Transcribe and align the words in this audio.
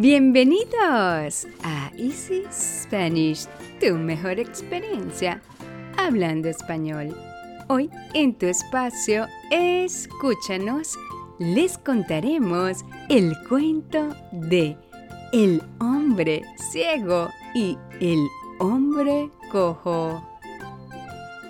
Bienvenidos 0.00 1.48
a 1.64 1.90
Easy 1.96 2.44
Spanish, 2.52 3.48
tu 3.80 3.96
mejor 3.96 4.38
experiencia 4.38 5.42
hablando 5.96 6.48
español. 6.48 7.16
Hoy 7.66 7.90
en 8.14 8.32
tu 8.32 8.46
espacio, 8.46 9.26
escúchanos, 9.50 10.96
les 11.40 11.78
contaremos 11.78 12.84
el 13.08 13.34
cuento 13.48 14.14
de 14.30 14.76
El 15.32 15.60
hombre 15.80 16.42
ciego 16.70 17.28
y 17.56 17.76
el 18.00 18.24
hombre 18.60 19.28
cojo. 19.50 20.22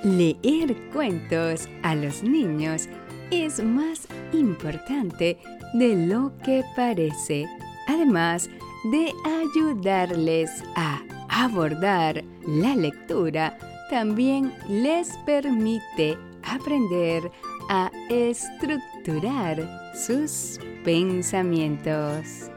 Leer 0.02 0.74
cuentos 0.94 1.68
a 1.82 1.94
los 1.94 2.22
niños 2.22 2.88
es 3.30 3.62
más 3.62 4.08
importante 4.32 5.36
de 5.74 6.06
lo 6.06 6.32
que 6.42 6.64
parece 6.74 7.46
además 7.88 8.48
de 8.84 9.12
ayudarles 9.24 10.62
a 10.76 11.02
abordar 11.28 12.22
la 12.46 12.76
lectura, 12.76 13.58
también 13.90 14.52
les 14.68 15.16
permite 15.26 16.16
aprender 16.44 17.30
a 17.68 17.90
estructurar 18.08 19.68
sus 19.94 20.60
pensamientos. 20.84 22.50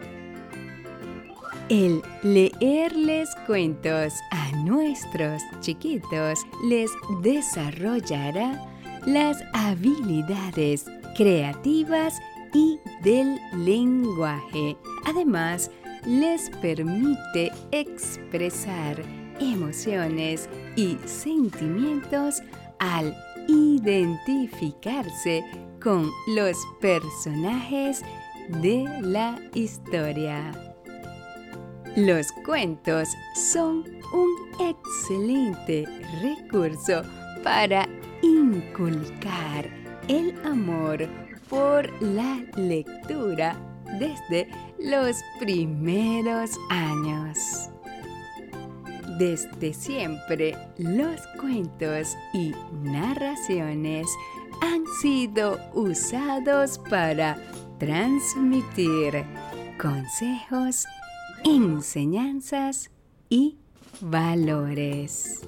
El 1.69 2.01
leerles 2.21 3.29
cuentos 3.47 4.13
a 4.31 4.51
nuestros 4.57 5.41
chiquitos 5.61 6.45
les 6.65 6.91
desarrollará 7.21 8.67
las 9.05 9.41
habilidades 9.53 10.85
creativas 11.15 12.19
y 12.53 12.77
del 13.03 13.39
lenguaje 13.55 14.75
Además, 15.05 15.71
les 16.05 16.49
permite 16.61 17.51
expresar 17.71 19.01
emociones 19.39 20.49
y 20.75 20.97
sentimientos 21.05 22.41
al 22.79 23.15
identificarse 23.47 25.43
con 25.81 26.11
los 26.35 26.57
personajes 26.79 28.01
de 28.61 28.85
la 29.01 29.39
historia. 29.53 30.51
Los 31.95 32.31
cuentos 32.45 33.09
son 33.35 33.83
un 34.13 34.31
excelente 34.59 35.85
recurso 36.21 37.01
para 37.43 37.87
inculcar 38.21 39.69
el 40.07 40.33
amor 40.45 41.07
por 41.49 41.89
la 42.01 42.41
lectura 42.55 43.57
desde 43.99 44.47
los 44.83 45.21
primeros 45.39 46.51
años. 46.69 47.69
Desde 49.17 49.73
siempre, 49.73 50.57
los 50.77 51.21
cuentos 51.39 52.15
y 52.33 52.53
narraciones 52.81 54.07
han 54.61 54.85
sido 55.01 55.59
usados 55.73 56.79
para 56.89 57.37
transmitir 57.77 59.23
consejos, 59.79 60.85
enseñanzas 61.43 62.89
y 63.29 63.57
valores. 64.01 65.41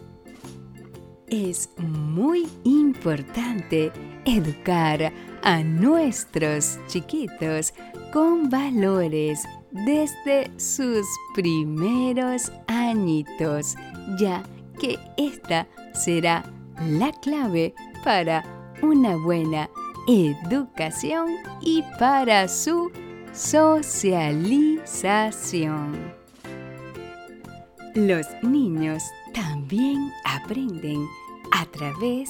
Es 1.28 1.70
muy 1.78 2.48
importante 2.64 3.92
educar 4.26 5.12
a 5.42 5.64
nuestros 5.64 6.78
chiquitos 6.88 7.74
con 8.14 8.50
valores 8.50 9.44
desde 9.72 10.52
sus 10.60 11.06
primeros 11.34 12.52
añitos, 12.68 13.76
ya 14.20 14.44
que 14.80 15.00
esta 15.18 15.68
será 15.96 16.44
la 16.88 17.12
clave 17.24 17.74
para 18.04 18.44
una 18.84 19.18
buena 19.18 19.68
educación 20.08 21.30
y 21.60 21.84
para 21.98 22.48
su 22.48 22.92
socialización. 23.34 26.14
Los 27.96 28.28
niños 28.44 29.02
también 29.34 30.12
aprenden 30.24 31.08
a 31.52 31.66
través 31.66 32.30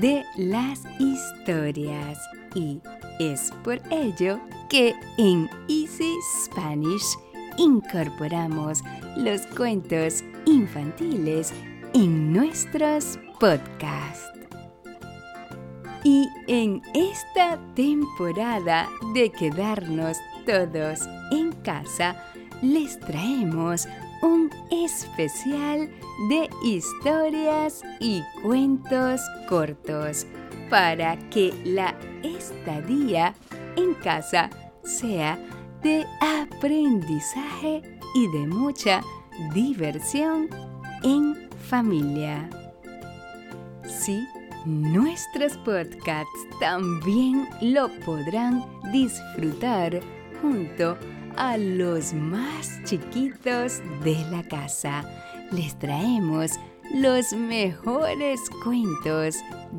de 0.00 0.24
las 0.38 0.80
historias 0.98 2.18
y 2.54 2.80
es 3.18 3.52
por 3.62 3.82
ello 3.90 4.40
que 4.70 4.94
en 5.18 5.50
Easy 5.68 6.16
Spanish 6.44 7.18
incorporamos 7.58 8.82
los 9.16 9.42
cuentos 9.48 10.22
infantiles 10.46 11.52
en 11.92 12.32
nuestros 12.32 13.18
podcasts. 13.40 14.30
Y 16.04 16.26
en 16.46 16.80
esta 16.94 17.58
temporada 17.74 18.88
de 19.12 19.30
quedarnos 19.30 20.16
todos 20.46 21.00
en 21.32 21.52
casa, 21.64 22.16
les 22.62 22.98
traemos 23.00 23.86
un 24.22 24.50
especial 24.70 25.90
de 26.28 26.48
historias 26.62 27.82
y 27.98 28.22
cuentos 28.42 29.20
cortos 29.48 30.26
para 30.70 31.16
que 31.30 31.52
la 31.64 31.94
estadía 32.22 33.34
en 33.76 33.94
casa 33.94 34.50
sea 34.84 35.38
de 35.82 36.04
aprendizaje 36.20 37.82
y 38.14 38.26
de 38.28 38.46
mucha 38.46 39.00
diversión 39.54 40.48
en 41.02 41.48
familia. 41.68 42.48
Sí, 43.84 44.26
nuestros 44.66 45.56
podcasts 45.58 46.46
también 46.60 47.48
lo 47.60 47.88
podrán 48.04 48.64
disfrutar 48.92 50.00
junto 50.42 50.96
a 51.36 51.56
los 51.56 52.12
más 52.12 52.82
chiquitos 52.84 53.80
de 54.04 54.16
la 54.30 54.42
casa. 54.42 55.04
Les 55.50 55.78
traemos 55.78 56.52
los 56.94 57.32
mejores 57.32 58.40
cuentos 58.62 59.36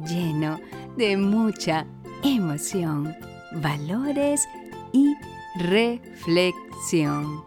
llenos 0.08 0.60
de 0.98 1.18
mucha 1.18 1.86
emoción, 2.24 3.16
valores 3.62 4.48
y 4.56 4.61
reflexión. 5.56 7.44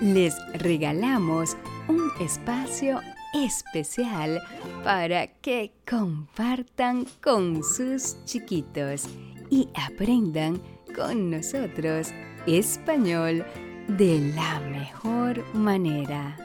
Les 0.00 0.34
regalamos 0.54 1.56
un 1.88 2.10
espacio 2.20 3.00
especial 3.34 4.40
para 4.82 5.26
que 5.26 5.72
compartan 5.88 7.06
con 7.22 7.62
sus 7.62 8.16
chiquitos 8.24 9.08
y 9.50 9.68
aprendan 9.74 10.60
con 10.94 11.30
nosotros 11.30 12.12
español 12.46 13.44
de 13.88 14.32
la 14.34 14.60
mejor 14.60 15.44
manera. 15.54 16.36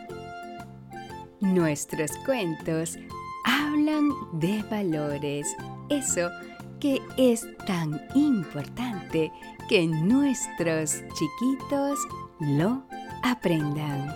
Nuestros 1.42 2.12
cuentos 2.26 2.98
hablan 3.46 4.10
de 4.34 4.64
valores, 4.64 5.48
eso 5.90 6.30
que 6.80 7.02
es 7.18 7.46
tan 7.66 8.02
importante 8.16 9.32
que 9.68 9.86
nuestros 9.88 11.04
chiquitos 11.14 12.00
lo 12.40 12.84
aprendan. 13.24 14.10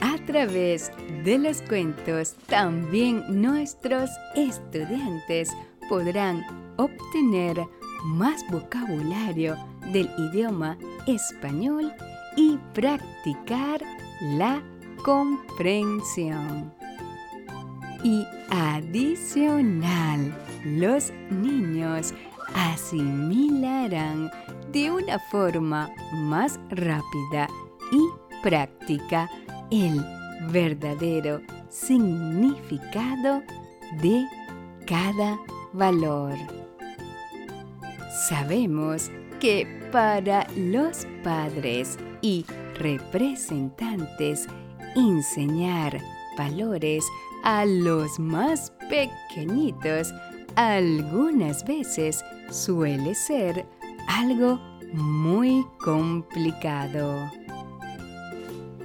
A 0.00 0.16
través 0.26 0.92
de 1.24 1.38
los 1.38 1.62
cuentos 1.62 2.34
también 2.46 3.24
nuestros 3.40 4.10
estudiantes 4.34 5.50
podrán 5.88 6.44
obtener 6.76 7.58
más 8.04 8.44
vocabulario 8.50 9.56
del 9.92 10.08
idioma 10.18 10.76
español 11.06 11.92
y 12.36 12.58
practicar 12.74 13.80
la 14.36 14.62
comprensión. 15.02 16.72
Y 18.04 18.24
adicional, 18.50 20.34
los 20.64 21.12
niños 21.30 22.14
asimilarán 22.54 24.30
de 24.72 24.90
una 24.90 25.18
forma 25.18 25.90
más 26.12 26.58
rápida 26.70 27.48
y 27.92 28.00
práctica 28.42 29.28
el 29.70 30.04
verdadero 30.50 31.40
significado 31.68 33.42
de 34.00 34.26
cada 34.86 35.38
valor. 35.72 36.34
Sabemos 38.28 39.10
que 39.40 39.66
para 39.92 40.46
los 40.56 41.06
padres 41.22 41.98
y 42.20 42.44
representantes 42.78 44.46
enseñar 44.96 46.00
valores 46.36 47.04
a 47.44 47.64
los 47.64 48.18
más 48.18 48.72
pequeñitos 48.88 50.12
algunas 50.58 51.64
veces 51.64 52.24
suele 52.50 53.14
ser 53.14 53.64
algo 54.08 54.58
muy 54.92 55.64
complicado. 55.78 57.30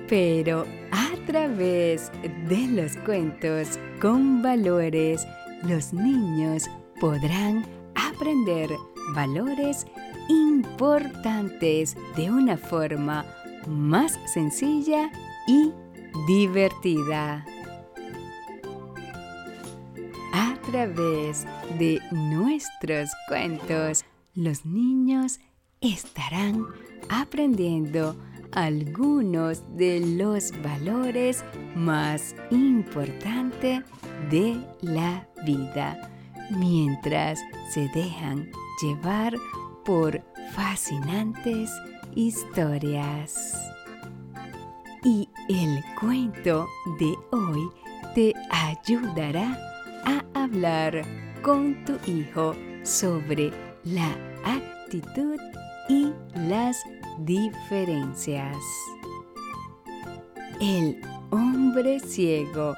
Pero 0.08 0.68
a 0.92 1.10
través 1.26 2.12
de 2.48 2.68
los 2.68 2.96
cuentos 2.98 3.80
con 4.00 4.44
valores, 4.44 5.26
los 5.64 5.94
niños 5.94 6.70
podrán 7.02 7.66
aprender 7.96 8.70
valores 9.16 9.88
importantes 10.30 11.98
de 12.16 12.30
una 12.30 12.56
forma 12.56 13.26
más 13.66 14.20
sencilla 14.32 15.10
y 15.48 15.72
divertida. 16.28 17.44
Través 20.66 21.46
de 21.78 22.00
nuestros 22.12 23.10
cuentos, 23.28 24.04
los 24.36 24.66
niños 24.66 25.40
estarán 25.82 26.66
aprendiendo 27.10 28.16
algunos 28.52 29.64
de 29.76 30.00
los 30.00 30.52
valores 30.62 31.44
más 31.76 32.36
importantes 32.52 33.84
de 34.30 34.60
la 34.82 35.28
vida 35.46 36.12
mientras 36.52 37.40
se 37.70 37.90
dejan 37.90 38.50
llevar 38.82 39.36
por 39.84 40.24
fascinantes 40.52 41.72
historias. 42.16 43.56
Y 45.04 45.28
el 45.50 45.84
cuento 46.00 46.68
de 47.00 47.16
hoy 47.32 47.70
te 48.16 48.34
ayudará 48.50 49.73
a 50.06 50.24
hablar 50.34 51.02
con 51.42 51.84
tu 51.86 51.94
hijo 52.10 52.56
sobre 52.84 53.52
la 53.84 54.10
actitud 54.46 55.40
y 55.90 56.14
las 56.36 56.78
diferencias. 57.20 58.58
El 60.60 61.02
hombre 61.32 62.00
ciego 62.00 62.76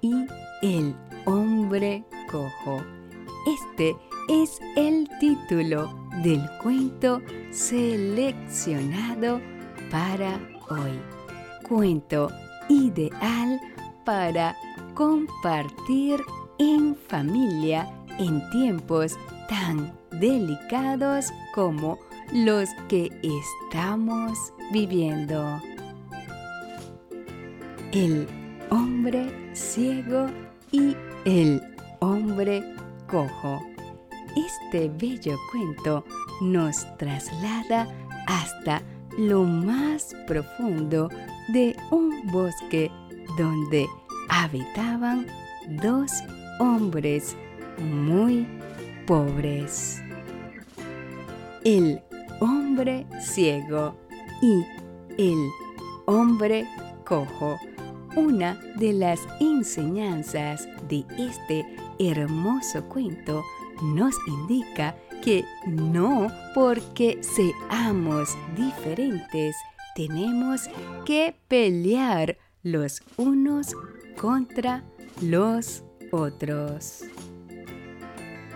y 0.00 0.26
el 0.62 0.94
hombre 1.24 2.04
cojo. 2.30 2.82
Este 3.46 3.96
es 4.28 4.60
el 4.76 5.08
título 5.20 5.92
del 6.22 6.42
cuento 6.62 7.22
seleccionado 7.50 9.40
para 9.90 10.38
hoy. 10.68 10.98
Cuento 11.68 12.30
ideal 12.68 13.60
para 14.04 14.56
compartir 14.94 16.20
en 16.58 16.96
familia 16.96 17.88
en 18.18 18.48
tiempos 18.50 19.16
tan 19.48 19.92
delicados 20.10 21.26
como 21.54 21.98
los 22.32 22.68
que 22.88 23.10
estamos 23.22 24.38
viviendo. 24.72 25.60
El 27.92 28.28
hombre 28.70 29.32
ciego 29.54 30.26
y 30.72 30.94
el 31.24 31.62
hombre 32.00 32.62
cojo. 33.08 33.62
Este 34.36 34.90
bello 34.98 35.36
cuento 35.50 36.04
nos 36.40 36.86
traslada 36.98 37.88
hasta 38.26 38.82
lo 39.16 39.42
más 39.44 40.14
profundo 40.26 41.08
de 41.48 41.74
un 41.90 42.30
bosque 42.30 42.90
donde 43.36 43.88
habitaban 44.28 45.26
dos 45.82 46.12
hombres 46.58 47.36
muy 47.78 48.46
pobres. 49.06 50.00
El 51.64 52.00
hombre 52.40 53.06
ciego 53.20 53.96
y 54.42 54.64
el 55.22 55.48
hombre 56.06 56.66
cojo. 57.04 57.58
Una 58.16 58.54
de 58.76 58.92
las 58.92 59.20
enseñanzas 59.40 60.66
de 60.88 61.04
este 61.18 61.66
hermoso 61.98 62.84
cuento 62.88 63.44
nos 63.82 64.14
indica 64.26 64.96
que 65.22 65.44
no 65.66 66.28
porque 66.54 67.18
seamos 67.22 68.36
diferentes 68.56 69.54
tenemos 69.98 70.70
que 71.04 71.34
pelear 71.48 72.38
los 72.62 73.02
unos 73.16 73.74
contra 74.16 74.84
los 75.20 75.82
otros. 76.10 77.04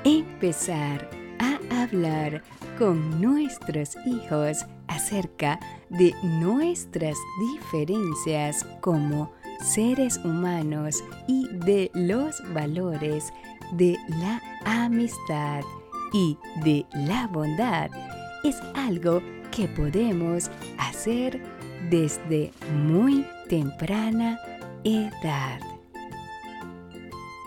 Empezar 0.04 1.08
a 1.38 1.82
hablar 1.82 2.42
con 2.78 3.20
nuestros 3.20 3.96
hijos 4.06 4.64
acerca 4.88 5.58
de 5.90 6.14
nuestras 6.22 7.16
diferencias 7.40 8.66
como 8.80 9.32
seres 9.62 10.18
humanos 10.24 11.02
y 11.28 11.48
de 11.48 11.90
los 11.94 12.42
valores 12.52 13.32
de 13.72 13.96
la 14.08 14.42
amistad 14.64 15.62
y 16.12 16.36
de 16.64 16.84
la 16.92 17.26
bondad 17.28 17.90
es 18.44 18.60
algo 18.74 19.22
que 19.50 19.68
podemos 19.68 20.50
hacer 20.78 21.40
desde 21.90 22.50
muy 22.86 23.24
temprana 23.48 24.38
edad. 24.84 25.71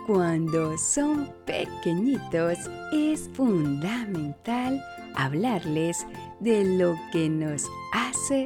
Cuando 0.08 0.78
son 0.78 1.32
pequeñitos 1.46 2.60
es 2.94 3.28
fundamental 3.34 4.80
hablarles 5.16 6.06
de 6.40 6.64
lo 6.78 6.96
que 7.12 7.28
nos 7.28 7.66
hace 7.92 8.46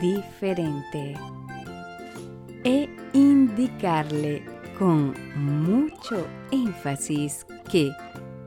diferente 0.00 1.14
e 2.64 2.88
indicarle 3.12 4.44
con 4.80 5.14
mucho 5.36 6.26
énfasis 6.50 7.46
que 7.70 7.92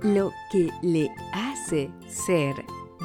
lo 0.01 0.33
que 0.51 0.69
le 0.81 1.09
hace 1.31 1.89
ser 2.07 2.55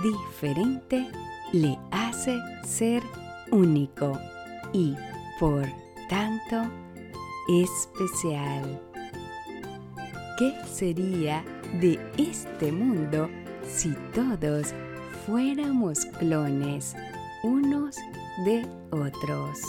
diferente 0.02 1.06
le 1.52 1.78
hace 1.92 2.40
ser 2.64 3.04
único 3.52 4.18
y 4.72 4.96
por 5.38 5.64
tanto 6.08 6.68
especial. 7.48 8.93
¿Qué 10.36 10.52
sería 10.66 11.44
de 11.80 11.96
este 12.18 12.72
mundo 12.72 13.30
si 13.62 13.94
todos 14.12 14.74
fuéramos 15.24 16.06
clones 16.18 16.96
unos 17.44 17.96
de 18.44 18.66
otros? 18.90 19.60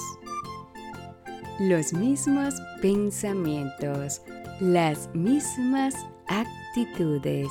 Los 1.59 1.93
mismos 1.93 2.55
pensamientos, 2.81 4.23
las 4.59 5.07
mismas 5.13 5.93
actitudes 6.27 7.47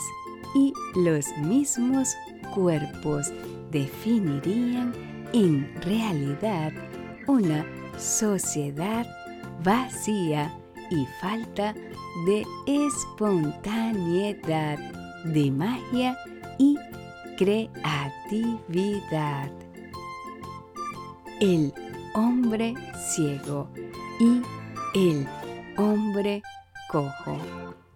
y 0.57 0.73
los 0.97 1.29
mismos 1.39 2.17
cuerpos 2.53 3.33
definirían 3.71 4.93
en 5.33 5.73
realidad 5.83 6.73
una 7.29 7.65
sociedad 7.97 9.07
vacía 9.63 10.53
y 10.91 11.07
falta 11.21 11.73
de 11.73 11.94
espontaneidad, 12.67 14.79
de 15.25 15.51
magia 15.51 16.17
y 16.59 16.77
creatividad. 17.37 19.51
El 21.41 21.73
hombre 22.15 22.75
ciego 22.97 23.69
y 24.21 24.41
el 24.95 25.27
hombre 25.77 26.43
cojo. 26.91 27.37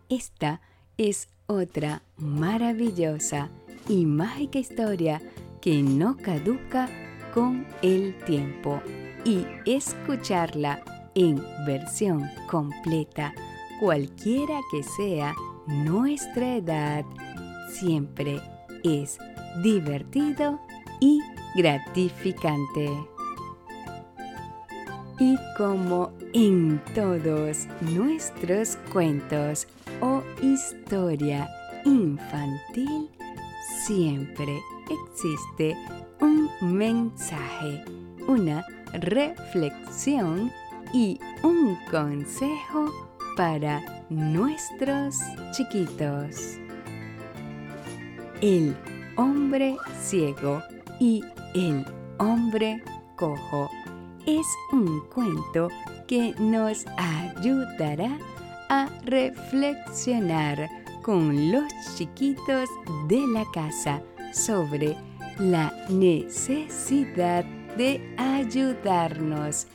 Esta 0.08 0.60
es 0.96 1.28
otra 1.46 2.02
maravillosa 2.16 3.48
y 3.88 4.04
mágica 4.04 4.58
historia 4.58 5.22
que 5.60 5.80
no 5.82 6.16
caduca 6.16 6.88
con 7.32 7.66
el 7.82 8.18
tiempo 8.24 8.82
y 9.24 9.46
escucharla 9.66 10.82
en 11.14 11.40
versión 11.66 12.28
completa, 12.50 13.34
cualquiera 13.78 14.60
que 14.70 14.82
sea 14.82 15.34
nuestra 15.66 16.56
edad, 16.56 17.04
siempre 17.70 18.40
es 18.82 19.18
divertido 19.62 20.60
y 21.00 21.20
gratificante. 21.56 22.90
Y 25.20 25.36
como 25.56 26.12
en 26.32 26.80
todos 26.94 27.66
nuestros 27.80 28.76
cuentos 28.92 29.66
o 30.00 30.22
historia 30.40 31.48
infantil, 31.84 33.10
siempre 33.84 34.60
existe 34.88 35.76
un 36.20 36.48
mensaje, 36.62 37.84
una 38.26 38.64
reflexión 38.92 40.52
y 40.92 41.18
un 41.42 41.76
consejo 41.90 43.07
para 43.38 43.80
nuestros 44.10 45.14
chiquitos. 45.52 46.58
El 48.40 48.76
hombre 49.16 49.76
ciego 50.02 50.60
y 50.98 51.22
el 51.54 51.86
hombre 52.18 52.82
cojo. 53.14 53.70
Es 54.26 54.44
un 54.72 55.02
cuento 55.14 55.68
que 56.08 56.34
nos 56.40 56.84
ayudará 56.96 58.18
a 58.70 58.88
reflexionar 59.04 60.68
con 61.02 61.52
los 61.52 61.72
chiquitos 61.96 62.68
de 63.06 63.24
la 63.28 63.44
casa 63.54 64.02
sobre 64.32 64.96
la 65.38 65.72
necesidad 65.88 67.44
de 67.76 68.02
ayudarnos, 68.18 69.68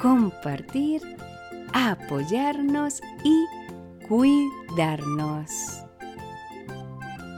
compartir, 0.00 1.02
apoyarnos 1.72 3.00
y 3.24 3.46
cuidarnos. 4.06 5.50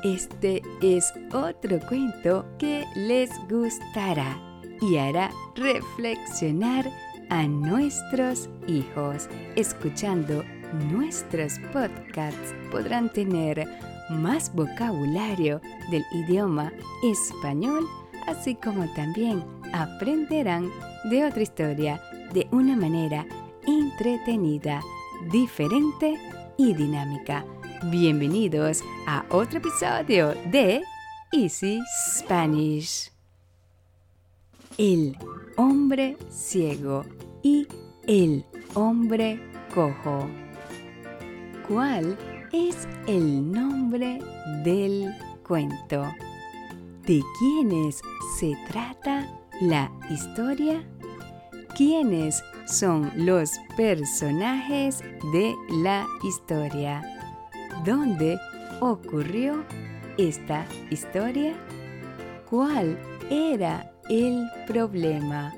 Este 0.05 0.63
es 0.81 1.13
otro 1.33 1.79
cuento 1.89 2.45
que 2.59 2.85
les 2.97 3.31
gustará 3.49 4.37
y 4.81 4.97
hará 4.97 5.31
reflexionar 5.55 6.91
a 7.31 7.47
nuestros 7.47 8.49
hijos. 8.67 9.29
Escuchando 9.55 10.43
nuestros 10.91 11.59
podcasts 11.73 12.55
podrán 12.71 13.13
tener 13.13 13.67
más 14.11 14.53
vocabulario 14.55 15.61
del 15.91 16.05
idioma 16.13 16.73
español, 17.05 17.87
así 18.27 18.55
como 18.57 18.93
también 18.95 19.45
aprenderán 19.73 20.69
de 21.11 21.25
otra 21.25 21.43
historia 21.43 22.01
de 22.33 22.49
una 22.51 22.77
manera 22.77 23.25
entretenida, 23.67 24.81
diferente 25.31 26.19
y 26.57 26.75
dinámica. 26.75 27.45
Bienvenidos 27.85 28.83
a 29.07 29.25
otro 29.31 29.59
episodio 29.59 30.35
de 30.51 30.83
Easy 31.33 31.81
Spanish. 32.17 33.11
El 34.79 35.17
hombre 35.57 36.17
ciego 36.31 37.05
y 37.43 37.67
el 38.07 38.45
hombre 38.75 39.41
cojo. 39.75 40.29
¿Cuál 41.69 42.17
es 42.53 42.89
el 43.07 43.51
nombre 43.51 44.19
del 44.65 45.15
cuento? 45.47 46.13
¿De 47.07 47.23
quiénes 47.39 48.01
se 48.39 48.57
trata 48.69 49.29
la 49.61 49.91
historia? 50.11 50.85
¿Quiénes 51.77 52.43
son 52.67 53.11
los 53.17 53.59
personajes 53.77 55.01
de 55.33 55.55
la 55.83 56.07
historia? 56.23 57.03
¿Dónde 57.85 58.39
ocurrió 58.81 59.65
esta 60.19 60.67
historia? 60.91 61.55
¿Cuál 62.49 62.99
era 63.31 63.93
el 64.09 64.49
problema? 64.67 65.55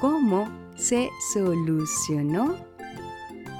¿Cómo 0.00 0.48
se 0.76 1.08
solucionó? 1.32 2.56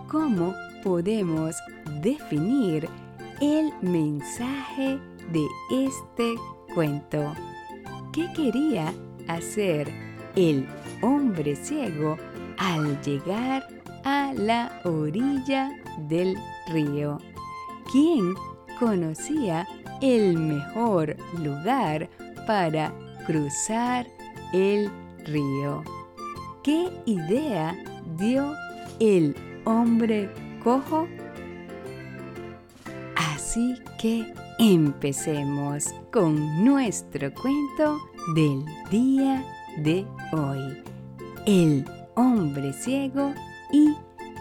¿Cómo 0.09 0.55
podemos 0.85 1.57
definir 2.01 2.89
el 3.41 3.73
mensaje 3.83 4.99
de 5.33 5.47
este 5.71 6.35
cuento? 6.75 7.35
¿Qué 8.13 8.29
quería 8.35 8.93
hacer 9.27 9.93
el 10.37 10.67
hombre 11.03 11.57
ciego 11.57 12.17
al 12.59 13.01
llegar 13.03 13.67
a 14.05 14.33
la 14.35 14.81
orilla 14.85 15.71
del 16.09 16.37
río? 16.73 17.19
¿Quién 17.91 18.35
conocía 18.79 19.67
el 20.01 20.37
mejor 20.37 21.17
lugar 21.43 22.09
para 22.47 22.93
cruzar 23.27 24.07
el 24.53 24.91
río? 25.25 25.83
¿Qué 26.63 26.89
idea 27.07 27.77
dio 28.17 28.55
el 29.01 29.35
hombre 29.65 30.31
cojo? 30.63 31.09
Así 33.17 33.77
que 34.01 34.33
empecemos 34.59 35.95
con 36.13 36.65
nuestro 36.65 37.33
cuento 37.33 37.99
del 38.35 38.65
día 38.91 39.45
de 39.79 40.05
hoy. 40.33 40.83
El 41.47 41.85
hombre 42.19 42.73
ciego 42.73 43.33
y 43.71 43.95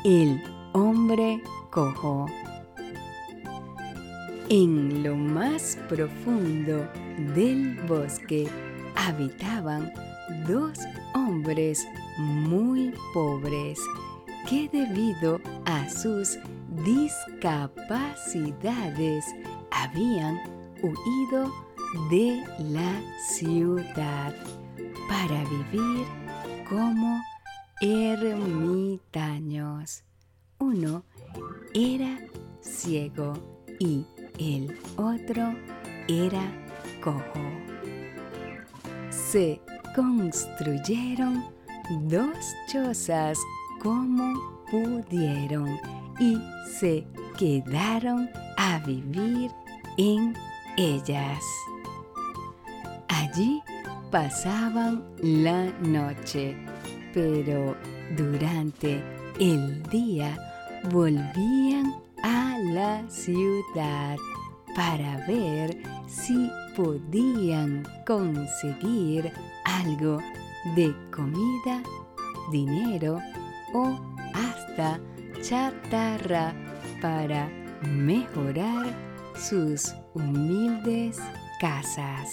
el 0.03 0.41
hombre 0.73 1.39
cojo. 1.69 2.25
En 4.49 5.03
lo 5.03 5.15
más 5.15 5.77
profundo 5.87 6.89
del 7.35 7.79
bosque 7.87 8.49
habitaban 8.95 9.93
dos 10.47 10.79
hombres 11.13 11.87
muy 12.17 12.91
pobres 13.13 13.79
que 14.49 14.67
debido 14.69 15.39
a 15.65 15.87
sus 15.87 16.39
discapacidades 16.83 19.23
habían 19.69 20.39
huido 20.81 21.53
de 22.09 22.43
la 22.71 22.99
ciudad 23.29 24.33
para 25.07 25.43
vivir 25.43 26.07
como 26.67 27.21
ermitaños. 27.81 29.13
Uno 30.59 31.03
era 31.73 32.19
ciego 32.61 33.33
y 33.79 34.05
el 34.39 34.77
otro 34.95 35.53
era 36.07 36.41
cojo. 37.03 37.41
Se 39.09 39.61
construyeron 39.95 41.45
dos 42.09 42.37
chozas 42.71 43.37
como 43.81 44.57
pudieron 44.71 45.79
y 46.19 46.37
se 46.79 47.05
quedaron 47.37 48.29
a 48.57 48.79
vivir 48.79 49.51
en 49.97 50.35
ellas. 50.77 51.43
Allí 53.07 53.61
pasaban 54.11 55.03
la 55.21 55.65
noche, 55.81 56.57
pero 57.17 57.75
durante 58.15 59.01
el 59.39 59.81
día 59.89 60.37
volvían 60.91 61.95
a 62.21 62.59
la 62.59 63.09
ciudad 63.09 64.17
para 64.75 65.25
ver 65.25 65.75
si 66.05 66.47
podían 66.75 67.83
conseguir 68.05 69.31
algo 69.65 70.19
de 70.75 70.95
comida, 71.11 71.81
dinero 72.51 73.19
o 73.73 73.99
hasta 74.35 74.99
chatarra 75.41 76.53
para 77.01 77.49
mejorar 77.81 78.93
sus 79.35 79.91
humildes 80.13 81.19
casas. 81.59 82.29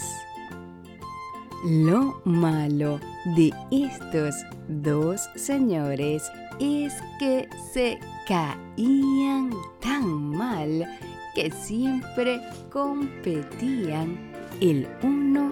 Lo 1.64 2.20
malo 2.24 3.00
de 3.36 3.52
estos 3.70 4.34
dos 4.68 5.20
señores 5.36 6.22
es 6.60 6.94
que 7.18 7.48
se 7.72 7.98
caían 8.26 9.50
tan 9.80 10.06
mal 10.30 10.86
que 11.34 11.50
siempre 11.50 12.40
competían 12.70 14.32
el 14.60 14.86
uno 15.02 15.50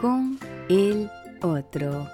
con 0.00 0.38
el 0.68 1.10
otro. 1.42 2.08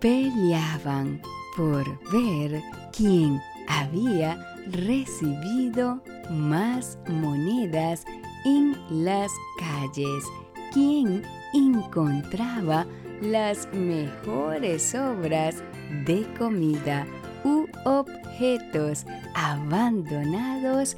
Peleaban 0.00 1.20
por 1.56 1.84
ver 2.12 2.62
quién 2.92 3.40
había 3.68 4.38
recibido 4.70 6.02
más 6.30 6.98
monedas 7.08 8.04
en 8.44 8.76
las 8.90 9.30
calles, 9.58 10.24
quién 10.72 11.22
encontraba 11.54 12.86
las 13.20 13.68
mejores 13.72 14.94
obras 14.94 15.62
de 16.04 16.26
comida 16.38 17.06
u 17.44 17.66
objetos 17.84 19.06
abandonados 19.34 20.96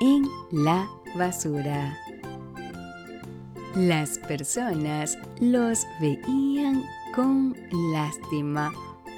en 0.00 0.24
la 0.52 0.88
basura. 1.16 1.98
Las 3.74 4.18
personas 4.20 5.18
los 5.40 5.84
veían 6.00 6.84
con 7.14 7.54
lástima 7.92 8.72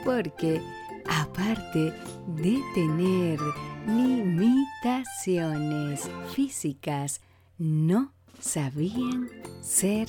porque 0.05 0.61
aparte 1.09 1.93
de 2.37 2.61
tener 2.75 3.39
limitaciones 3.87 6.11
físicas, 6.35 7.21
no 7.59 8.13
sabían 8.41 9.29
ser 9.61 10.09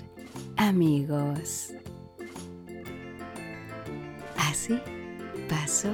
amigos. 0.58 1.74
Así 4.38 4.80
pasó 5.48 5.92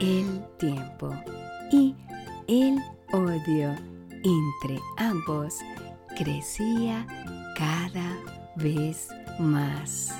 el 0.00 0.42
tiempo 0.58 1.14
y 1.70 1.94
el 2.48 2.78
odio 3.12 3.74
entre 4.24 4.78
ambos 4.96 5.60
crecía 6.16 7.06
cada 7.56 8.16
vez 8.56 9.08
más. 9.38 10.14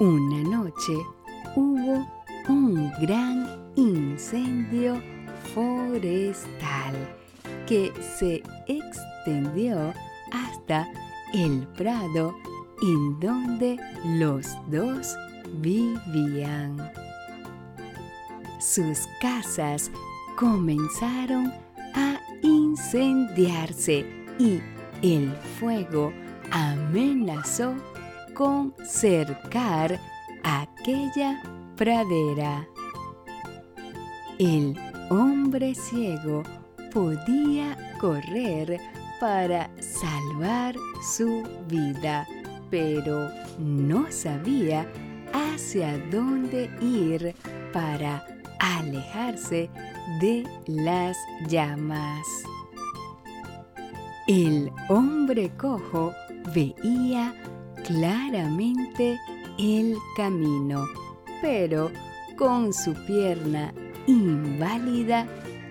Una 0.00 0.42
noche 0.48 0.94
hubo 1.56 2.06
un 2.48 2.90
gran 3.00 3.70
incendio 3.76 5.00
forestal 5.54 6.94
que 7.66 7.92
se 8.18 8.42
extendió 8.66 9.92
hasta 10.32 10.88
el 11.34 11.66
prado 11.76 12.34
en 12.82 13.20
donde 13.20 13.78
los 14.04 14.46
dos 14.68 15.16
vivían. 15.60 16.90
Sus 18.60 19.06
casas 19.20 19.90
comenzaron 20.36 21.52
a 21.94 22.20
incendiarse 22.42 24.04
y 24.38 24.60
el 25.02 25.32
fuego 25.58 26.12
amenazó 26.50 27.74
con 28.34 28.74
cercar 28.84 29.98
aquella 30.44 31.42
pradera. 31.76 32.66
El 34.38 34.78
hombre 35.10 35.74
ciego 35.74 36.42
podía 36.92 37.76
correr 38.00 38.80
para 39.20 39.70
salvar 39.80 40.74
su 41.14 41.42
vida, 41.68 42.26
pero 42.70 43.30
no 43.58 44.10
sabía 44.10 44.86
hacia 45.32 45.98
dónde 46.10 46.70
ir 46.80 47.34
para 47.72 48.24
alejarse 48.58 49.70
de 50.20 50.44
las 50.66 51.16
llamas. 51.48 52.26
El 54.26 54.70
hombre 54.88 55.50
cojo 55.56 56.12
veía 56.54 57.34
claramente 57.86 59.18
el 59.58 59.96
camino, 60.16 60.84
pero 61.40 61.90
con 62.36 62.72
su 62.72 62.92
pierna 63.06 63.72
inválida 64.06 65.26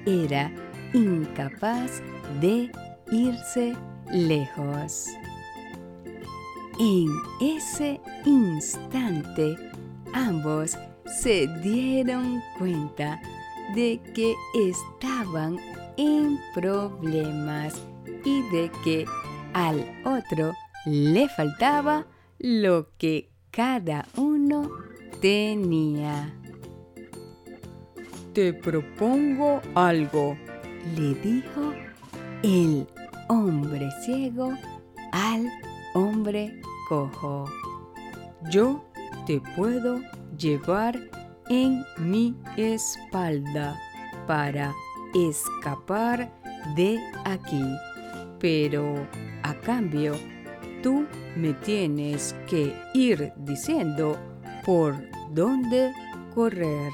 era 0.06 0.52
incapaz 0.94 2.02
de 2.42 2.72
irse 3.12 3.76
lejos. 4.12 5.08
En 6.80 7.08
ese 7.42 8.00
instante, 8.26 9.58
ambos 10.14 10.78
se 11.22 11.48
dieron 11.62 12.42
cuenta 12.58 13.20
de 13.74 14.00
que 14.14 14.36
estaban 14.54 15.58
en 15.98 16.38
problemas 16.54 17.82
y 18.24 18.42
de 18.50 18.72
que 18.84 19.06
al 19.54 19.84
otro 20.06 20.54
le 20.86 21.28
faltaba 21.30 22.06
lo 22.40 22.90
que 22.98 23.30
cada 23.52 24.06
uno 24.16 24.70
tenía. 25.20 26.34
Te 28.34 28.54
propongo 28.54 29.62
algo, 29.74 30.38
le 30.96 31.16
dijo 31.16 31.74
el 32.44 32.88
hombre 33.28 33.90
ciego 34.02 34.54
al 35.12 35.48
hombre 35.94 36.62
cojo. 36.88 37.46
Yo 38.50 38.84
te 39.26 39.42
puedo 39.56 40.00
llevar 40.38 40.98
en 41.50 41.84
mi 41.98 42.36
espalda 42.56 43.80
para 44.26 44.74
escapar 45.14 46.32
de 46.76 47.00
aquí, 47.26 47.64
pero 48.40 48.96
a 49.44 49.54
cambio 49.56 50.14
tú 50.84 51.06
me 51.36 51.54
tienes 51.54 52.36
que 52.48 52.76
ir 52.94 53.34
diciendo 53.38 54.18
por 54.66 54.96
dónde 55.32 55.92
correr. 56.36 56.92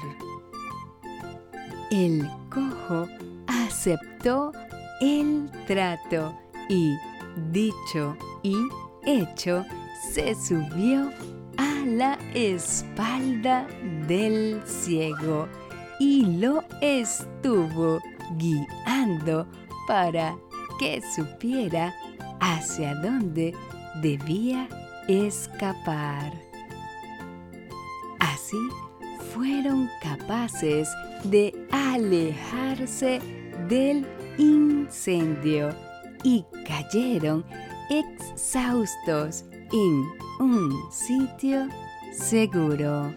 El 1.90 2.28
cojo 2.50 3.06
aceptó 3.46 4.52
el 5.04 5.50
trato 5.66 6.34
y, 6.68 6.96
dicho 7.52 8.16
y 8.42 8.56
hecho, 9.04 9.64
se 10.12 10.34
subió 10.34 11.10
a 11.58 11.84
la 11.86 12.18
espalda 12.34 13.66
del 14.06 14.62
ciego 14.64 15.48
y 16.00 16.38
lo 16.38 16.64
estuvo 16.80 18.00
guiando 18.36 19.46
para 19.86 20.36
que 20.78 21.02
supiera 21.14 21.94
hacia 22.40 22.94
dónde 22.96 23.54
debía 24.00 24.68
escapar. 25.06 26.32
Así 28.20 28.58
fueron 29.32 29.88
capaces 30.02 30.88
de 31.24 31.54
alejarse 31.70 33.20
del 33.68 34.06
incendio 34.38 35.70
y 36.22 36.44
cayeron 36.66 37.44
exhaustos 37.90 39.44
en 39.72 40.04
un 40.40 40.72
sitio 40.90 41.68
seguro. 42.12 43.14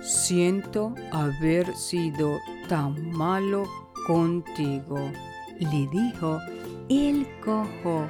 Siento 0.00 0.94
haber 1.12 1.74
sido 1.76 2.38
tan 2.68 3.10
malo 3.10 3.64
contigo, 4.06 5.10
le 5.58 5.88
dijo 5.88 6.40
el 6.88 7.26
cojo. 7.44 8.06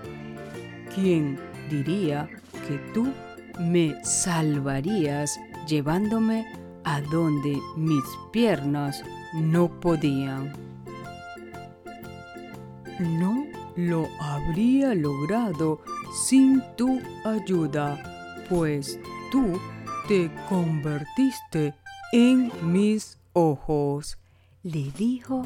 ¿Quién 0.95 1.39
diría 1.71 2.29
que 2.67 2.79
tú 2.95 3.09
me 3.59 3.95
salvarías 4.05 5.39
llevándome 5.67 6.47
a 6.85 7.01
donde 7.01 7.59
mis 7.77 8.05
piernas 8.33 9.03
no 9.35 9.69
podían? 9.81 10.68
No 12.99 13.47
lo 13.77 14.09
habría 14.21 14.95
logrado 14.95 15.81
sin 16.13 16.63
tu 16.77 17.01
ayuda, 17.25 18.45
pues 18.49 18.99
tú 19.31 19.59
te 20.09 20.31
convertiste 20.49 21.75
en 22.13 22.51
mis 22.63 23.19
ojos, 23.35 24.19
le 24.63 24.91
dijo 24.97 25.43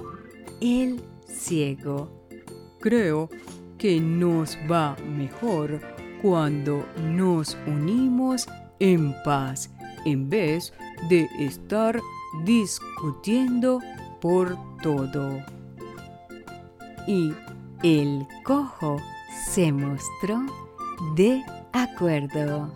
el 0.60 1.00
ciego. 1.26 2.08
Creo 2.80 3.28
que 3.76 4.00
nos 4.00 4.56
va 4.70 4.96
mejor 5.08 5.80
cuando 6.22 6.86
nos 7.02 7.56
unimos 7.66 8.46
en 8.78 9.14
paz 9.24 9.70
en 10.04 10.28
vez 10.28 10.72
de 11.08 11.28
estar 11.38 12.00
discutiendo 12.44 13.80
por 14.20 14.56
todo. 14.82 15.44
Y 17.06 17.32
el 17.82 18.26
cojo 18.44 19.00
se 19.46 19.72
mostró 19.72 20.40
de 21.16 21.42
acuerdo. 21.72 22.72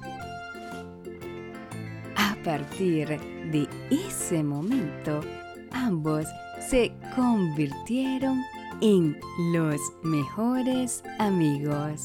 A 2.16 2.36
partir 2.42 3.08
de 3.50 3.68
ese 3.90 4.42
momento, 4.42 5.20
ambos 5.72 6.26
se 6.68 6.92
convirtieron 7.14 8.42
en 8.80 9.16
los 9.52 9.80
mejores 10.02 11.02
amigos. 11.18 12.04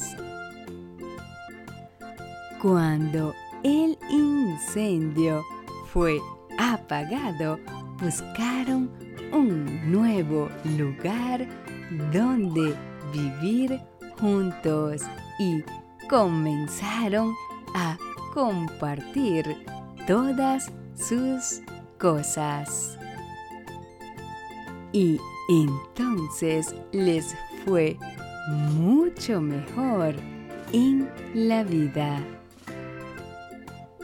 Cuando 2.60 3.34
el 3.64 3.98
incendio 4.08 5.44
fue 5.86 6.20
apagado, 6.58 7.58
buscaron 8.00 8.90
un 9.32 9.90
nuevo 9.90 10.48
lugar 10.76 11.46
donde 12.12 12.74
vivir 13.12 13.80
juntos 14.18 15.02
y 15.38 15.62
comenzaron 16.08 17.34
a 17.74 17.96
compartir 18.34 19.64
todas 20.06 20.70
sus 20.94 21.62
cosas. 21.98 22.98
Y 24.92 25.18
entonces 25.48 26.74
les 26.92 27.34
fue 27.64 27.96
mucho 28.74 29.40
mejor 29.40 30.14
en 30.72 31.08
la 31.34 31.64
vida. 31.64 32.20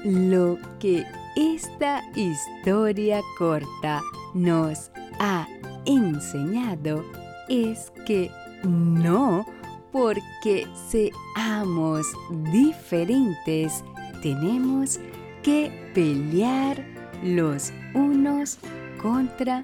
Lo 0.05 0.59
que 0.79 1.05
esta 1.37 2.03
historia 2.15 3.21
corta 3.39 4.01
nos 4.35 4.91
ha 5.19 5.47
enseñado 5.85 7.05
es 7.49 7.93
que 8.07 8.31
no 8.65 9.47
porque 9.93 10.67
seamos 10.89 12.07
diferentes 12.53 13.85
tenemos 14.23 14.99
que 15.43 15.91
pelear 15.95 16.85
los 17.23 17.73
unos 17.95 18.59
contra 19.01 19.63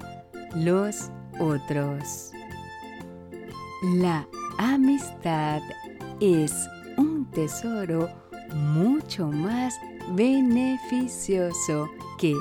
los 0.55 1.11
otros. 1.39 2.31
La 3.97 4.25
amistad 4.57 5.61
es 6.19 6.53
un 6.97 7.29
tesoro 7.31 8.09
mucho 8.53 9.27
más 9.27 9.77
beneficioso 10.11 11.89
que 12.17 12.33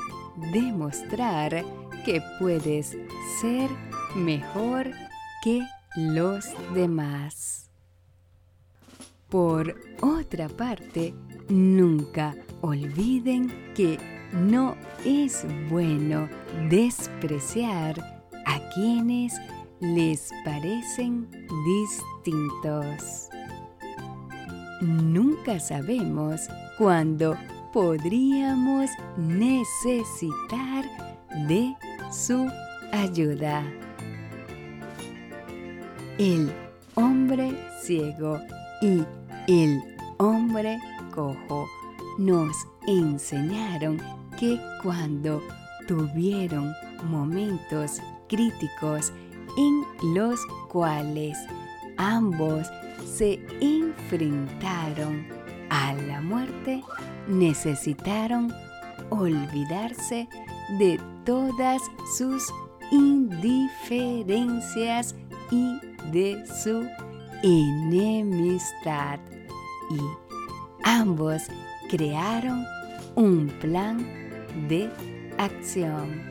demostrar 0.53 1.65
que 2.05 2.23
puedes 2.39 2.97
ser 3.41 3.69
mejor 4.15 4.91
que 5.45 5.61
los 5.95 6.47
demás. 6.73 7.71
Por 9.29 9.77
otra 10.01 10.49
parte, 10.49 11.15
nunca 11.51 12.35
olviden 12.63 13.53
que 13.75 13.99
no 14.33 14.75
es 15.05 15.47
bueno 15.69 16.31
despreciar 16.71 18.01
a 18.47 18.59
quienes 18.75 19.35
les 19.81 20.31
parecen 20.47 21.29
distintos. 21.67 23.29
Nunca 24.81 25.61
sabemos 25.61 26.49
cuándo 26.79 27.37
podríamos 27.71 28.89
necesitar 29.19 30.87
de 31.49 31.75
su 32.11 32.49
ayuda. 32.93 33.63
El 36.19 36.53
hombre 36.95 37.53
ciego 37.83 38.41
y 38.81 39.03
el 39.49 39.83
hombre 40.19 40.79
cojo 41.13 41.67
nos 42.19 42.57
enseñaron 42.87 44.01
que 44.39 44.61
cuando 44.81 45.43
tuvieron 45.89 46.73
momentos 47.11 48.01
críticos 48.29 49.13
en 49.57 49.83
los 50.15 50.39
cuales 50.69 51.37
ambos 51.97 52.69
se 53.05 53.41
enfrentaron 53.61 55.27
a 55.71 55.95
la 55.95 56.21
muerte, 56.21 56.85
necesitaron 57.27 58.55
olvidarse 59.11 60.29
de 60.79 61.01
todas 61.25 61.83
sus 62.17 62.45
indiferencias 62.93 65.17
y 65.51 65.81
de 66.13 66.45
su 66.47 66.87
enemistad. 67.43 69.19
Y 69.91 70.01
ambos 70.85 71.43
crearon 71.91 72.65
un 73.17 73.49
plan 73.61 74.05
de 74.69 74.91
acción. 75.39 76.23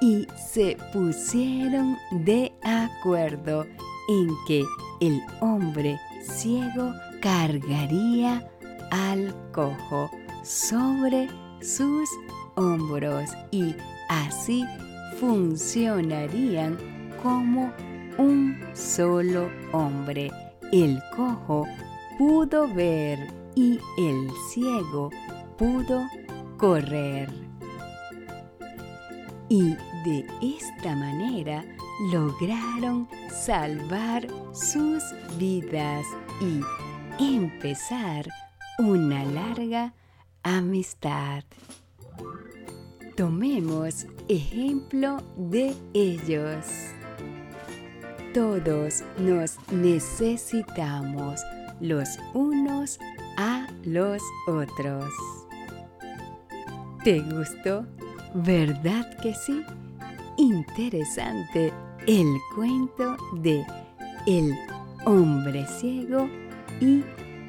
Y 0.00 0.26
se 0.52 0.76
pusieron 0.92 1.96
de 2.24 2.52
acuerdo 2.62 3.66
en 4.08 4.28
que 4.46 4.62
el 5.00 5.20
hombre 5.40 5.98
ciego 6.22 6.92
cargaría 7.20 8.46
al 8.90 9.34
cojo 9.52 10.10
sobre 10.42 11.28
sus 11.60 12.08
hombros 12.54 13.30
y 13.50 13.74
así 14.08 14.64
funcionarían 15.18 16.76
como 17.22 17.72
un 18.18 18.60
solo 18.74 19.50
hombre. 19.72 20.30
El 20.72 21.00
cojo 21.14 21.66
pudo 22.18 22.72
ver 22.74 23.18
y 23.54 23.78
el 23.98 24.30
ciego 24.50 25.10
pudo 25.56 26.08
correr. 26.56 27.28
Y 29.48 29.74
de 30.04 30.26
esta 30.42 30.96
manera 30.96 31.64
lograron 32.12 33.08
salvar 33.30 34.26
sus 34.52 35.02
vidas 35.38 36.04
y 36.40 36.60
empezar 37.22 38.26
una 38.78 39.24
larga 39.24 39.94
amistad. 40.42 41.44
Tomemos 43.16 44.06
ejemplo 44.28 45.22
de 45.36 45.74
ellos. 45.92 46.66
Todos 48.34 49.04
nos 49.16 49.56
necesitamos 49.70 51.40
los 51.80 52.18
unos 52.32 52.98
a 53.36 53.68
los 53.84 54.20
otros. 54.48 55.04
¿Te 57.04 57.20
gustó? 57.20 57.86
¿Verdad 58.34 59.16
que 59.22 59.32
sí? 59.34 59.62
Interesante 60.36 61.72
el 62.08 62.26
cuento 62.56 63.16
de 63.34 63.64
El 64.26 64.52
hombre 65.04 65.64
ciego 65.78 66.28
y 66.80 67.04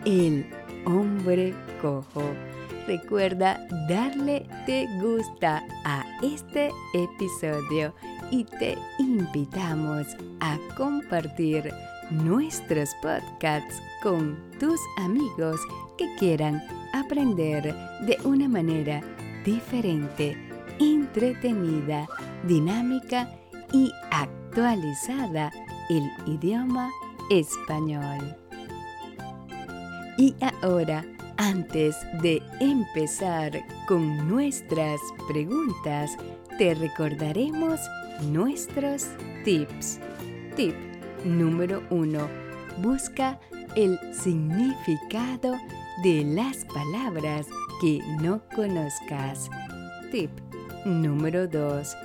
el 0.06 0.46
hombre 0.86 1.56
cojo. 1.82 2.22
Recuerda 2.86 3.60
darle 3.90 4.48
te 4.68 4.86
gusta 5.02 5.64
a 5.84 6.06
este 6.22 6.70
episodio 6.94 7.96
y 8.32 8.44
te 8.44 8.78
invitamos 9.00 10.08
a 10.40 10.58
compartir 10.78 11.72
nuestros 12.12 12.90
podcasts 13.02 13.82
con 14.04 14.38
tus 14.60 14.80
amigos 14.98 15.60
que 15.98 16.14
quieran 16.18 16.62
aprender 16.94 17.76
de 18.02 18.18
una 18.24 18.48
manera 18.48 19.02
diferente, 19.44 20.38
entretenida, 20.80 22.08
dinámica 22.48 23.30
y 23.72 23.92
actualizada 24.12 25.52
el 25.90 26.10
idioma 26.26 26.92
español. 27.30 28.36
Y 30.18 30.34
ahora, 30.62 31.06
antes 31.38 31.96
de 32.22 32.42
empezar 32.60 33.52
con 33.88 34.30
nuestras 34.30 35.00
preguntas, 35.28 36.18
te 36.58 36.74
recordaremos 36.74 37.80
nuestros 38.24 39.08
tips. 39.44 40.00
Tip 40.56 40.76
número 41.24 41.84
1. 41.90 42.20
Busca 42.82 43.40
el 43.76 44.00
significado 44.14 45.56
de 46.04 46.24
las 46.24 46.66
palabras 46.66 47.48
que 47.82 48.00
no 48.22 48.42
conozcas. 48.56 49.50
Tip 50.12 50.32
número 50.86 51.48
2. 51.48 51.96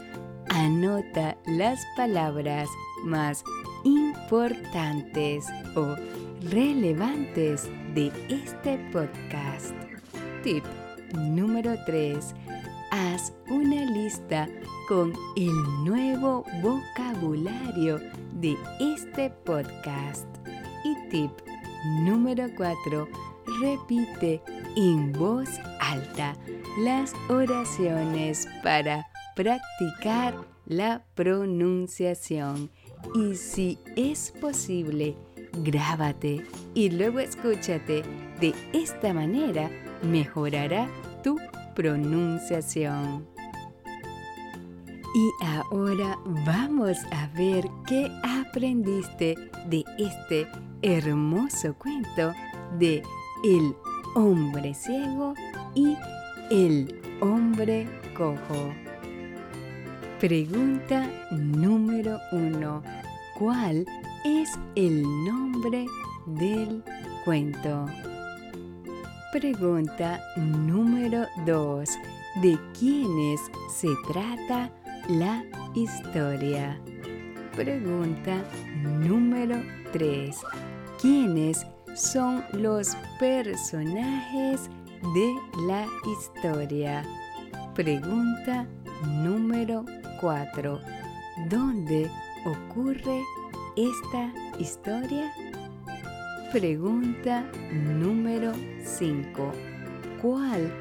Anota 0.48 1.36
las 1.46 1.80
palabras 1.96 2.68
más 3.04 3.44
importantes 3.84 5.46
o 5.76 5.94
relevantes 6.50 7.68
de 7.94 8.10
este 8.28 8.78
podcast. 8.92 9.74
Tip 10.42 10.64
número 11.14 11.76
3. 11.86 12.34
Haz 12.90 13.32
una 13.48 13.79
con 14.88 15.12
el 15.36 15.84
nuevo 15.84 16.44
vocabulario 16.62 18.00
de 18.32 18.56
este 18.80 19.30
podcast. 19.44 20.26
Y 20.84 21.08
tip 21.10 21.30
número 22.04 22.48
4. 22.56 23.08
Repite 23.60 24.42
en 24.76 25.12
voz 25.12 25.48
alta 25.80 26.36
las 26.80 27.12
oraciones 27.28 28.48
para 28.64 29.06
practicar 29.36 30.34
la 30.66 31.04
pronunciación. 31.14 32.70
Y 33.14 33.36
si 33.36 33.78
es 33.96 34.32
posible, 34.40 35.14
grábate 35.62 36.44
y 36.74 36.90
luego 36.90 37.20
escúchate. 37.20 38.02
De 38.40 38.54
esta 38.72 39.12
manera 39.14 39.70
mejorará 40.02 40.88
tu 41.22 41.38
pronunciación. 41.76 43.29
Y 45.12 45.30
ahora 45.44 46.18
vamos 46.46 46.96
a 47.10 47.26
ver 47.36 47.68
qué 47.86 48.10
aprendiste 48.22 49.36
de 49.66 49.84
este 49.98 50.46
hermoso 50.82 51.74
cuento 51.74 52.32
de 52.78 53.02
El 53.44 53.74
hombre 54.14 54.72
ciego 54.72 55.34
y 55.74 55.96
el 56.50 57.00
hombre 57.20 57.88
cojo. 58.16 58.72
Pregunta 60.20 61.08
número 61.32 62.20
uno. 62.30 62.82
¿Cuál 63.38 63.86
es 64.24 64.50
el 64.76 65.02
nombre 65.24 65.86
del 66.26 66.84
cuento? 67.24 67.86
Pregunta 69.32 70.20
número 70.36 71.26
2. 71.46 71.88
¿De 72.42 72.58
quiénes 72.78 73.40
se 73.70 73.88
trata 74.12 74.70
la 75.10 75.44
historia? 75.74 76.80
Pregunta 77.56 78.44
número 78.82 79.56
3. 79.92 80.36
¿Quiénes 81.00 81.66
son 81.94 82.44
los 82.52 82.96
personajes 83.18 84.70
de 85.14 85.34
la 85.66 85.86
historia? 86.06 87.04
Pregunta 87.74 88.66
número 89.24 89.84
4. 90.20 90.80
¿Dónde 91.48 92.08
ocurre 92.46 93.20
esta 93.76 94.32
historia? 94.58 95.32
Pregunta 96.52 97.44
número 97.72 98.52
5. 98.84 99.52
¿Cuál 100.22 100.72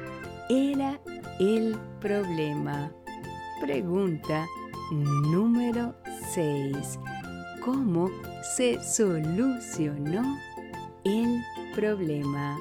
era 0.48 1.00
el 1.40 1.76
problema? 2.00 2.92
Pregunta 3.60 4.46
número 4.90 5.94
6. 6.32 6.98
¿Cómo 7.62 8.10
se 8.56 8.82
solucionó 8.82 10.38
el 11.04 11.42
problema? 11.74 12.58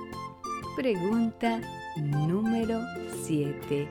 Pregunta 0.76 1.62
número 1.96 2.82
7. 3.24 3.88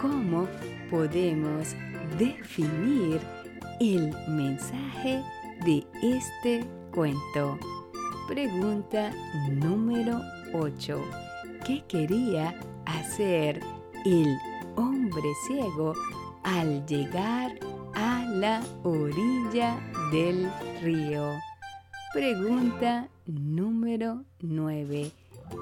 ¿Cómo 0.00 0.48
podemos 0.90 1.76
definir 2.18 3.20
el 3.78 4.10
mensaje 4.28 5.22
de 5.66 5.86
este 6.02 6.64
cuento? 6.94 7.58
Pregunta 8.26 9.12
número 9.50 10.22
8. 10.54 11.04
¿Qué 11.66 11.84
quería 11.86 12.58
hacer 12.86 13.60
el 14.06 14.34
hombre 14.76 15.28
ciego 15.46 15.92
al 16.56 16.86
llegar 16.86 17.52
a 17.94 18.24
la 18.24 18.62
orilla 18.82 19.78
del 20.10 20.50
río? 20.82 21.32
Pregunta 22.14 23.08
número 23.26 24.24
9. 24.40 25.10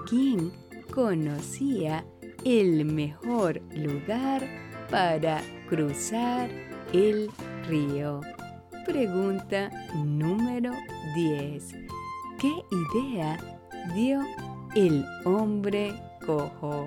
¿Quién 0.09 0.53
conocía 0.95 2.05
el 2.45 2.85
mejor 2.85 3.61
lugar 3.75 4.47
para 4.89 5.43
cruzar 5.69 6.51
el 6.93 7.31
río? 7.69 8.21
Pregunta 8.85 9.71
número 10.05 10.73
10. 11.17 11.75
¿Qué 12.39 12.53
idea 12.95 13.37
dio 13.93 14.21
el 14.77 15.05
hombre 15.25 15.93
cojo? 16.25 16.87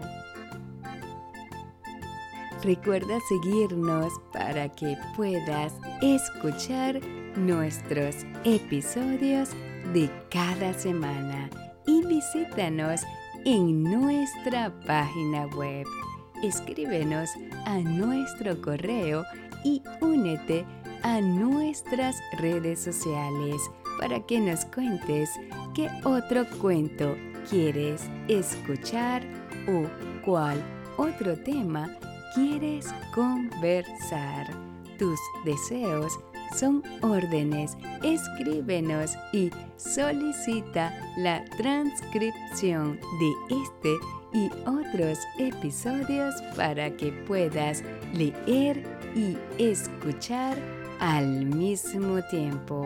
Recuerda 2.64 3.20
seguirnos 3.22 4.12
para 4.34 4.68
que 4.68 4.98
puedas 5.16 5.74
escuchar 6.02 7.00
nuestros 7.38 8.26
episodios 8.44 9.52
de 9.94 10.10
cada 10.30 10.74
semana 10.74 11.50
y 11.88 12.06
visítanos 12.06 13.02
en 13.46 13.84
nuestra 13.84 14.78
página 14.86 15.46
web. 15.56 15.88
Escríbenos 16.44 17.30
a 17.66 17.78
nuestro 17.80 18.62
correo 18.62 19.24
y 19.64 19.82
únete 20.02 20.66
a 21.04 21.22
nuestras 21.22 22.18
redes 22.40 22.82
sociales 22.82 23.62
para 24.02 24.20
que 24.26 24.38
nos 24.38 24.66
cuentes 24.66 25.30
qué 25.74 25.90
otro 26.04 26.46
cuento 26.62 27.16
quieres 27.50 28.02
escuchar 28.28 29.24
o 29.66 29.86
cuál 30.26 30.62
otro 30.98 31.38
tema 31.38 31.90
quieres 32.34 32.88
conversar. 33.14 34.48
Tus 34.98 35.20
deseos 35.46 36.20
son 36.56 36.84
órdenes. 37.02 37.78
Escríbenos 38.04 39.16
y 39.34 39.52
solicita 39.78 40.94
la 41.18 41.44
transcripción 41.58 43.00
de 43.20 43.56
este 43.64 43.96
y 44.34 44.50
otros 44.68 45.20
episodios 45.38 46.36
para 46.56 46.96
que 46.96 47.12
puedas 47.28 47.84
leer 48.14 48.84
y 49.16 49.38
escuchar 49.58 50.58
al 51.00 51.46
mismo 51.46 52.22
tiempo. 52.30 52.86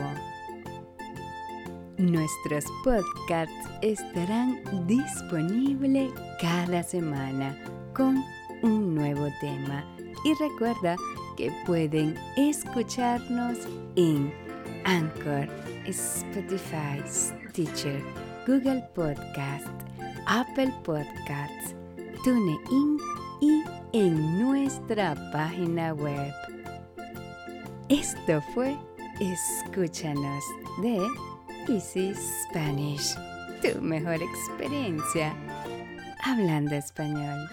Nuestros 1.98 2.66
podcasts 2.84 3.70
estarán 3.82 4.62
disponibles 4.88 6.12
cada 6.42 6.84
semana 6.84 7.58
con 7.94 8.24
un 8.64 8.96
nuevo 8.96 9.28
tema. 9.40 9.86
Y 10.26 10.34
recuerda 10.36 10.96
que 11.38 11.52
pueden 11.66 12.18
escucharnos 12.36 13.60
en 13.96 14.34
Anchor, 14.86 15.48
Spotify, 15.86 17.02
Stitcher, 17.06 18.02
Google 18.48 18.84
Podcast, 18.96 19.68
Apple 20.26 20.74
Podcasts, 20.84 21.76
TuneIn 22.24 22.98
y 23.42 23.64
en 23.92 24.40
nuestra 24.40 25.16
página 25.32 25.94
web. 25.94 26.34
Esto 27.90 28.42
fue 28.54 28.76
Escúchanos 29.20 30.44
de 30.82 31.00
Easy 31.68 32.14
Spanish, 32.50 33.16
tu 33.62 33.80
mejor 33.82 34.20
experiencia 34.22 35.36
hablando 36.24 36.76
español. 36.76 37.48